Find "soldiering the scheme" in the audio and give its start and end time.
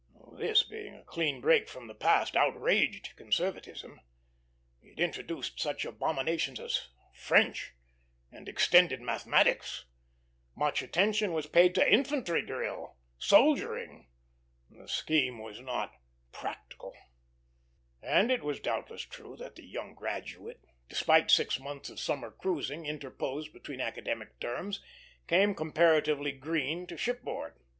13.19-15.37